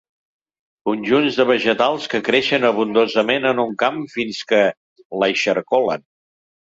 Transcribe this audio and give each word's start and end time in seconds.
Conjunts 0.89 1.35
de 1.41 1.45
vegetals 1.49 2.07
que 2.13 2.21
creixen 2.29 2.65
abundosament 2.71 3.45
en 3.53 3.61
un 3.65 3.77
camp 3.85 4.01
fins 4.15 4.41
que 4.53 4.63
l'eixarcolen. 5.21 6.05